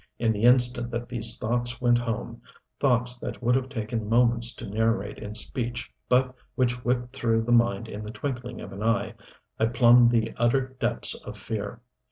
[0.17, 2.41] In the instant that these thoughts went home
[2.79, 7.51] thoughts that would have taken moments to narrate in speech but which whipped through the
[7.51, 9.13] mind in the twinkling of an eye
[9.59, 11.81] I plumbed the utter depths of fear.